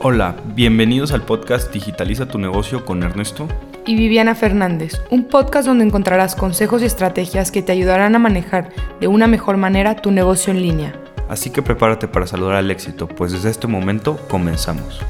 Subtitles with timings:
[0.00, 3.48] Hola, bienvenidos al podcast Digitaliza tu negocio con Ernesto
[3.84, 8.70] y Viviana Fernández, un podcast donde encontrarás consejos y estrategias que te ayudarán a manejar
[9.00, 10.94] de una mejor manera tu negocio en línea.
[11.28, 15.00] Así que prepárate para saludar al éxito, pues desde este momento comenzamos.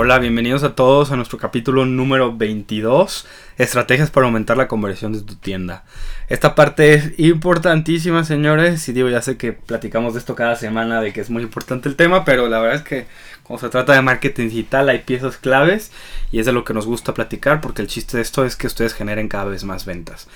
[0.00, 3.26] Hola, bienvenidos a todos a nuestro capítulo número 22,
[3.56, 5.82] estrategias para aumentar la conversión de tu tienda.
[6.28, 11.00] Esta parte es importantísima, señores, y digo, ya sé que platicamos de esto cada semana,
[11.00, 13.06] de que es muy importante el tema, pero la verdad es que
[13.42, 15.90] cuando se trata de marketing digital hay piezas claves
[16.30, 18.68] y es de lo que nos gusta platicar, porque el chiste de esto es que
[18.68, 20.28] ustedes generen cada vez más ventas.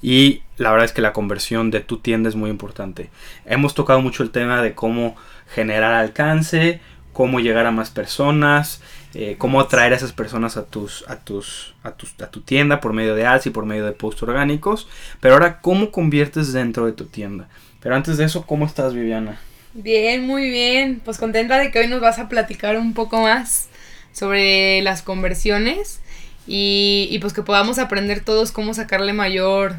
[0.00, 3.10] Y la verdad es que la conversión de tu tienda es muy importante.
[3.44, 5.14] Hemos tocado mucho el tema de cómo
[5.46, 6.80] generar alcance,
[7.12, 8.80] cómo llegar a más personas,
[9.14, 12.80] eh, cómo atraer a esas personas a tus, a tus, a tus, a tu tienda
[12.80, 14.88] por medio de ads y por medio de posts orgánicos.
[15.20, 17.48] Pero ahora, ¿cómo conviertes dentro de tu tienda?
[17.80, 19.40] Pero antes de eso, ¿cómo estás, Viviana?
[19.74, 21.00] Bien, muy bien.
[21.04, 23.68] Pues contenta de que hoy nos vas a platicar un poco más
[24.12, 26.00] sobre las conversiones
[26.46, 29.76] y, y pues que podamos aprender todos cómo sacarle mayor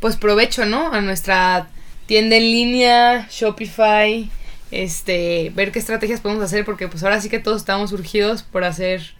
[0.00, 0.92] pues provecho, ¿no?
[0.92, 1.68] A nuestra
[2.06, 4.28] tienda en línea, Shopify,
[4.72, 8.64] este, ver qué estrategias podemos hacer, porque pues ahora sí que todos estamos urgidos por
[8.64, 9.14] hacer,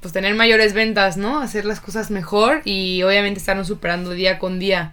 [0.00, 1.40] pues tener mayores ventas, ¿no?
[1.40, 4.92] Hacer las cosas mejor y obviamente estarnos superando día con día.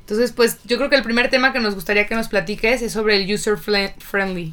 [0.00, 2.92] Entonces, pues yo creo que el primer tema que nos gustaría que nos platiques es
[2.92, 4.52] sobre el user friendly.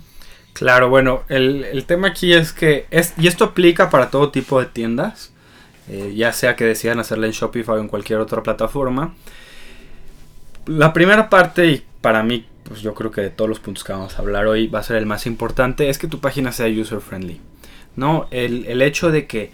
[0.54, 4.68] Claro, bueno, el, tema aquí es que, es, y esto aplica para todo tipo de
[4.68, 5.32] tiendas,
[5.90, 9.16] eh, ya sea que decidan hacerla en Shopify o en cualquier otra plataforma.
[10.68, 13.94] La primera parte, y para mí pues yo creo que de todos los puntos que
[13.94, 16.68] vamos a hablar hoy va a ser el más importante, es que tu página sea
[16.68, 17.40] user friendly.
[17.96, 18.28] ¿No?
[18.32, 19.52] El, hecho de que,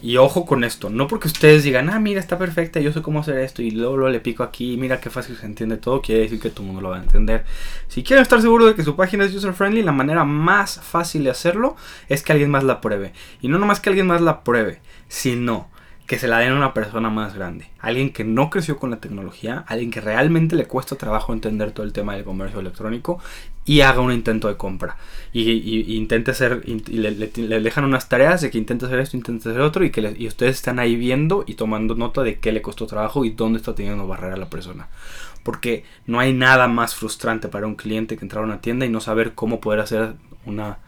[0.00, 3.20] y ojo con esto, no porque ustedes digan, ah, mira, está perfecta, yo sé cómo
[3.20, 6.38] hacer esto, y luego, le pico aquí, mira qué fácil se entiende todo, quiere decir
[6.38, 7.44] que todo el mundo lo va a entender.
[7.88, 11.24] Si quieren estar seguros de que su página es user friendly, la manera más fácil
[11.24, 11.76] de hacerlo
[12.08, 13.12] es que alguien más la pruebe.
[13.40, 15.68] Y no nomás que alguien más la pruebe, sino
[16.10, 17.66] que se la den a una persona más grande.
[17.78, 21.86] Alguien que no creció con la tecnología, alguien que realmente le cuesta trabajo entender todo
[21.86, 23.20] el tema del comercio electrónico
[23.64, 24.96] y haga un intento de compra.
[25.32, 29.60] Y, intente hacer, y le, dejan unas tareas de que intente hacer esto, intente hacer
[29.60, 32.88] otro y que y ustedes están ahí viendo y tomando nota de qué le costó
[32.88, 34.88] trabajo y dónde está teniendo barrera la persona.
[35.44, 38.88] Porque no hay nada más frustrante para un cliente que entrar a una tienda y
[38.88, 40.14] no saber cómo poder hacer
[40.44, 40.78] una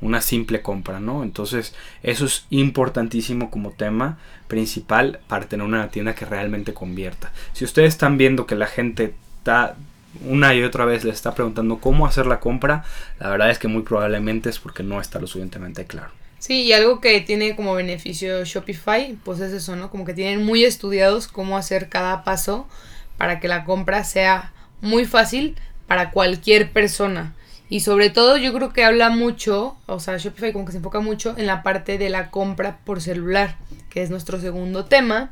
[0.00, 1.22] una simple compra, ¿no?
[1.22, 7.32] Entonces, eso es importantísimo como tema principal para tener una tienda que realmente convierta.
[7.52, 9.76] Si ustedes están viendo que la gente está
[10.24, 12.84] una y otra vez les está preguntando cómo hacer la compra,
[13.18, 16.10] la verdad es que muy probablemente es porque no está lo suficientemente claro.
[16.38, 19.90] Sí, y algo que tiene como beneficio Shopify, pues es eso, ¿no?
[19.90, 22.68] Como que tienen muy estudiados cómo hacer cada paso
[23.16, 25.56] para que la compra sea muy fácil
[25.88, 27.34] para cualquier persona.
[27.70, 31.00] Y sobre todo yo creo que habla mucho, o sea, Shopify como que se enfoca
[31.00, 33.56] mucho en la parte de la compra por celular,
[33.90, 35.30] que es nuestro segundo tema,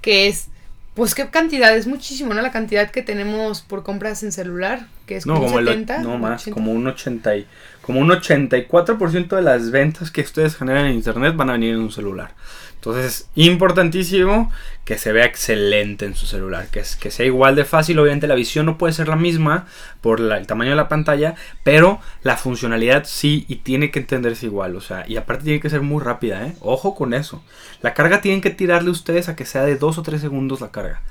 [0.00, 0.48] que es,
[0.94, 2.40] pues qué cantidad, es muchísimo, ¿no?
[2.40, 5.98] La cantidad que tenemos por compras en celular, que es como, no, como 70.
[6.00, 7.46] no, más, como un 80 y,
[7.80, 11.80] como un 84% de las ventas que ustedes generan en internet van a venir en
[11.80, 12.34] un celular.
[12.74, 14.52] Entonces, importantísimo
[14.84, 17.98] que se vea excelente en su celular, que, es, que sea igual de fácil.
[17.98, 19.66] Obviamente la visión no puede ser la misma
[20.00, 21.34] por el tamaño de la pantalla,
[21.64, 24.76] pero la funcionalidad sí y tiene que entenderse igual.
[24.76, 26.54] O sea, y aparte tiene que ser muy rápida, ¿eh?
[26.60, 27.42] Ojo con eso.
[27.82, 30.70] La carga tienen que tirarle ustedes a que sea de 2 o 3 segundos la
[30.70, 31.02] carga.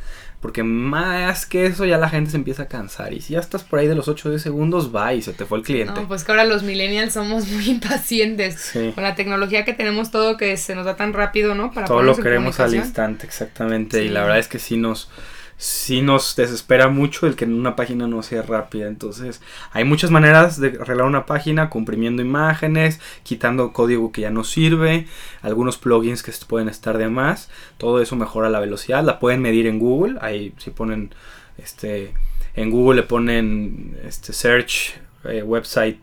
[0.46, 3.16] Porque más que eso ya la gente se empieza a cansar.
[3.16, 5.34] Y si ya estás por ahí de los 8 o 10 segundos, va y se
[5.34, 6.00] te fue el cliente.
[6.00, 8.72] No, pues que ahora los millennials somos muy impacientes.
[8.94, 11.72] Con la tecnología que tenemos todo que se nos da tan rápido, ¿no?
[11.72, 14.04] Para todo lo queremos al instante, exactamente.
[14.04, 15.10] Y la verdad es que sí nos
[15.58, 18.88] sí nos desespera mucho el que una página no sea rápida.
[18.88, 24.44] Entonces, hay muchas maneras de arreglar una página, comprimiendo imágenes, quitando código que ya no
[24.44, 25.08] sirve,
[25.42, 27.50] algunos plugins que pueden estar de más.
[27.78, 29.04] Todo eso mejora la velocidad.
[29.04, 30.18] La pueden medir en Google.
[30.22, 31.14] Ahí si ponen
[31.58, 32.14] este
[32.56, 34.96] en Google le ponen este search
[35.26, 36.00] eh, website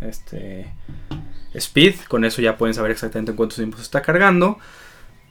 [0.00, 0.72] este
[1.54, 4.58] speed, con eso ya pueden saber exactamente en cuánto tiempo se está cargando.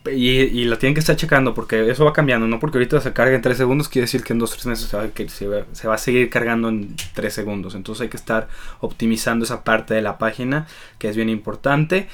[0.06, 3.12] Y, y, la tienen que estar checando porque eso va cambiando, no porque ahorita se
[3.12, 6.70] cargue en 3 segundos, quiere decir que en 2-3 meses se va, a seguir cargando
[6.70, 7.76] en 3 segundos.
[7.76, 8.48] Entonces hay que estar
[8.80, 10.68] optimizando esa parte de la página
[11.00, 12.08] que es bien importante,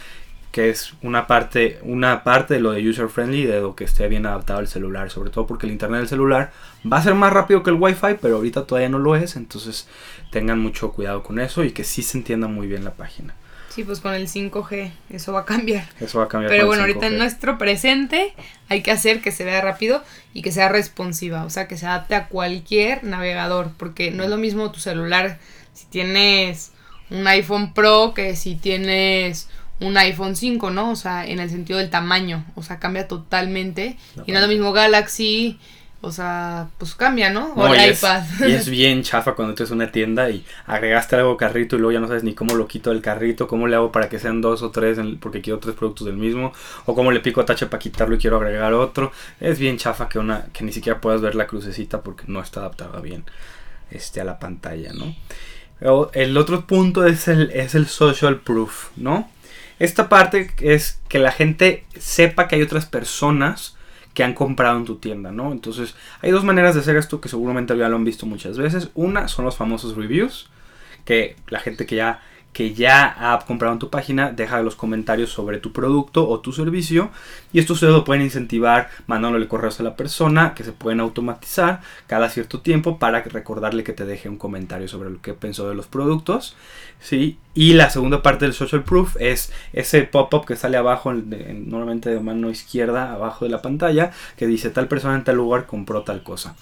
[0.52, 4.08] que es una parte, una parte de lo de user friendly, de lo que esté
[4.08, 6.52] bien adaptado al celular, sobre todo porque el internet del celular
[6.92, 9.88] va a ser más rápido que el wifi, pero ahorita todavía no lo es, entonces
[10.32, 13.36] tengan mucho cuidado con eso y que sí se entienda muy bien la página.
[13.76, 15.86] Sí, pues con el 5G, eso va a cambiar.
[16.00, 16.50] Eso va a cambiar.
[16.50, 18.34] Pero bueno, ahorita en nuestro presente
[18.70, 20.02] hay que hacer que se vea rápido
[20.34, 24.30] y que sea responsiva, o sea, que se adapte a cualquier navegador, porque no es
[24.30, 25.40] lo mismo tu celular
[25.74, 26.72] si tienes
[27.10, 29.50] un iPhone Pro que si tienes
[29.82, 30.92] un iPhone 5, ¿no?
[30.92, 33.98] O sea, en el sentido del tamaño, o sea, cambia totalmente.
[34.26, 35.60] y no es lo mismo Galaxy,
[36.06, 37.54] o sea, pues cambia, ¿no?
[37.54, 38.24] O el y iPad.
[38.42, 41.92] Es, y es bien chafa cuando es una tienda y agregaste algo carrito y luego
[41.94, 44.40] ya no sabes ni cómo lo quito del carrito, cómo le hago para que sean
[44.40, 46.54] dos o tres porque quiero tres productos del mismo,
[46.86, 49.12] o cómo le pico a tache para quitarlo y quiero agregar otro.
[49.40, 52.60] Es bien chafa que una que ni siquiera puedas ver la crucecita porque no está
[52.60, 53.24] adaptada bien
[53.90, 55.16] este, a la pantalla, ¿no?
[56.14, 59.30] El otro punto es el, es el social proof, ¿no?
[59.80, 63.76] Esta parte es que la gente sepa que hay otras personas
[64.16, 65.52] que han comprado en tu tienda, ¿no?
[65.52, 68.90] Entonces, hay dos maneras de hacer esto que seguramente ya lo han visto muchas veces.
[68.96, 70.50] Una son los famosos reviews,
[71.04, 72.22] que la gente que ya
[72.56, 76.54] que ya ha comprado en tu página, deja los comentarios sobre tu producto o tu
[76.54, 77.12] servicio.
[77.52, 81.82] Y esto ustedes lo pueden incentivar mandándole correos a la persona, que se pueden automatizar
[82.08, 85.76] cada cierto tiempo para recordarle que te deje un comentario sobre lo que pensó de
[85.76, 86.56] los productos.
[87.02, 87.40] ¿sí?
[87.54, 92.22] Y la segunda parte del social proof es ese pop-up que sale abajo, normalmente de
[92.22, 96.24] mano izquierda, abajo de la pantalla, que dice tal persona en tal lugar compró tal
[96.24, 96.56] cosa.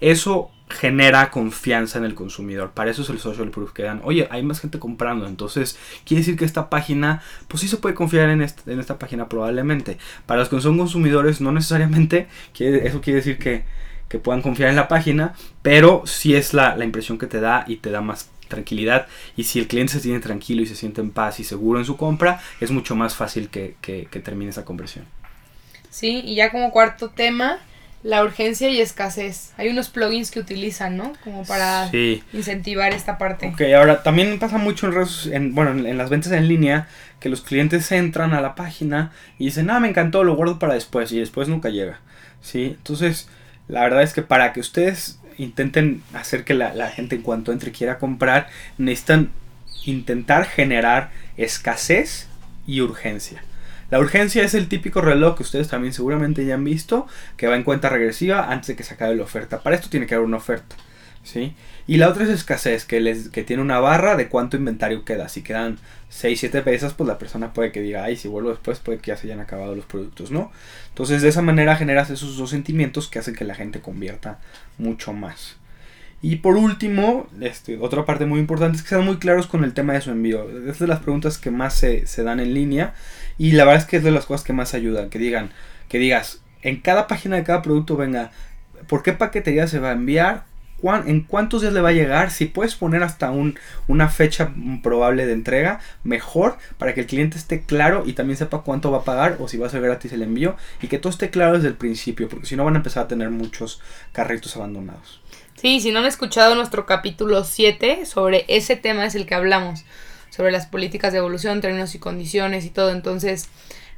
[0.00, 2.70] Eso genera confianza en el consumidor.
[2.70, 4.00] Para eso es el social proof que dan.
[4.04, 5.26] Oye, hay más gente comprando.
[5.26, 9.98] Entonces, quiere decir que esta página, pues sí se puede confiar en, esta página probablemente.
[10.26, 12.28] Para los que son consumidores, no necesariamente.
[12.58, 13.64] Eso quiere decir que,
[14.08, 15.34] que, puedan confiar en la página.
[15.62, 19.06] Pero sí es la, la impresión que te da y te da más tranquilidad.
[19.36, 21.84] Y si el cliente se siente tranquilo y se siente en paz y seguro en
[21.84, 25.06] su compra, es mucho más fácil que, que, que termine esa conversión.
[25.90, 27.58] Sí, y ya como cuarto tema,
[28.02, 29.52] la urgencia y escasez.
[29.56, 31.12] Hay unos plugins que utilizan, ¿no?
[31.22, 31.90] Como para
[32.32, 33.48] incentivar esta parte.
[33.48, 36.88] Ok, ahora también pasa mucho en, redes, en bueno, en, las ventas en línea
[37.20, 40.74] que los clientes entran a la página y dicen, ah, me encantó, lo guardo para
[40.74, 42.00] después y después nunca llega.
[42.40, 42.76] ¿Sí?
[42.78, 43.28] Entonces,
[43.68, 47.52] la verdad es que para que ustedes intenten hacer que la, la gente en cuanto
[47.52, 48.48] entre quiera comprar,
[48.78, 49.30] necesitan
[49.84, 52.28] intentar generar escasez
[52.66, 53.42] y urgencia.
[53.90, 57.06] La urgencia es el típico reloj que ustedes también seguramente ya han visto,
[57.36, 59.62] que va en cuenta regresiva antes de que se acabe la oferta.
[59.62, 60.76] Para esto tiene que haber una oferta.
[61.22, 61.54] ¿sí?
[61.86, 65.28] Y la otra es escasez, que, les, que tiene una barra de cuánto inventario queda.
[65.28, 65.78] Si quedan
[66.08, 69.08] 6, 7 piezas, pues la persona puede que diga, ay, si vuelvo después puede que
[69.08, 70.52] ya se hayan acabado los productos, ¿no?
[70.88, 74.38] Entonces de esa manera generas esos dos sentimientos que hacen que la gente convierta
[74.78, 75.56] mucho más.
[76.22, 79.72] Y por último, este, otra parte muy importante es que sean muy claros con el
[79.72, 80.46] tema de su envío.
[80.68, 82.94] Es de las preguntas que más se, se dan en línea
[83.38, 85.08] y la verdad es que es de las cosas que más ayudan.
[85.08, 85.50] Que digan,
[85.88, 88.32] que digas, en cada página de cada producto venga,
[88.86, 90.44] ¿por qué paquetería se va a enviar?
[90.82, 92.30] ¿En cuántos días le va a llegar?
[92.30, 94.52] Si puedes poner hasta un, una fecha
[94.82, 98.98] probable de entrega, mejor para que el cliente esté claro y también sepa cuánto va
[98.98, 101.54] a pagar o si va a ser gratis el envío y que todo esté claro
[101.54, 103.82] desde el principio, porque si no van a empezar a tener muchos
[104.12, 105.20] carritos abandonados.
[105.60, 109.84] Sí, si no han escuchado nuestro capítulo 7 sobre ese tema es el que hablamos
[110.30, 112.92] sobre las políticas de evolución, términos y condiciones y todo.
[112.92, 113.50] Entonces,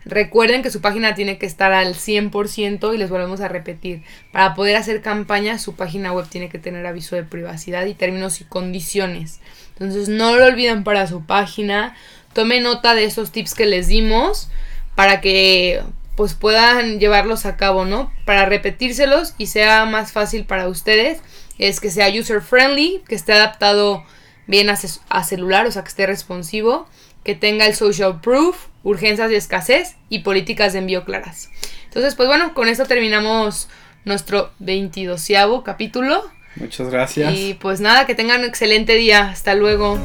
[0.05, 4.03] recuerden que su página tiene que estar al 100% y les volvemos a repetir.
[4.33, 8.41] Para poder hacer campaña, su página web tiene que tener aviso de privacidad y términos
[8.41, 9.39] y condiciones.
[9.75, 11.95] Entonces, no lo olviden para su página.
[12.33, 14.49] Tome nota de esos tips que les dimos
[14.97, 15.81] para que
[16.17, 18.13] pues puedan llevarlos a cabo, ¿no?
[18.27, 21.21] Para repetírselos y sea más fácil para ustedes
[21.59, 24.05] es que sea user friendly, que esté adaptado
[24.47, 26.87] bien a, celular, o sea, que esté responsivo,
[27.25, 31.51] que tenga el social proof, urgencias y escasez y políticas de envío claras.
[31.85, 33.69] Entonces, pues bueno, con esto terminamos
[34.05, 35.29] nuestro 22
[35.65, 36.31] capítulo.
[36.57, 37.35] Muchas gracias.
[37.35, 39.31] Y pues nada, que tengan un excelente día.
[39.31, 39.99] Hasta luego.